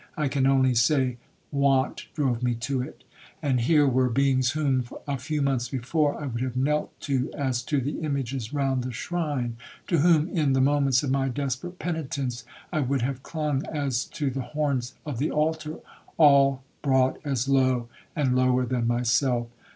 [0.17, 1.17] I can only say
[1.51, 3.03] want drove me to it.
[3.39, 7.61] And here were beings whom, a few months before, I would have knelt to as
[7.65, 12.79] to the images round the shrine,—to whom, in the moments of my desperate penitence, I
[12.79, 15.81] would have clung as to the 'horns of the altar,'
[16.17, 19.49] all brought as low, and lower than myself.